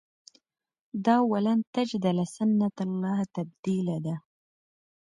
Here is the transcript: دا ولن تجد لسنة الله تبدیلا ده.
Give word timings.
دا 1.05 1.15
ولن 1.31 1.59
تجد 1.75 2.05
لسنة 2.17 2.71
الله 2.85 3.17
تبدیلا 3.37 3.97
ده. 4.05 4.15